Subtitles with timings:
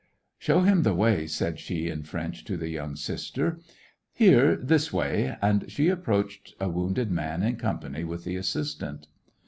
[0.39, 3.59] *'Show them the way," said she, in French, to the young sister."
[4.11, 9.05] Here, this way," and she approached a wounded man, in company with the assistant.